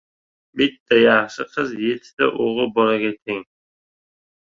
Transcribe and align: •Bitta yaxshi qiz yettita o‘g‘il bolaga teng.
•Bitta 0.59 0.97
yaxshi 1.01 1.45
qiz 1.53 1.71
yettita 1.83 2.31
o‘g‘il 2.49 2.75
bolaga 2.81 3.15
teng. 3.23 3.49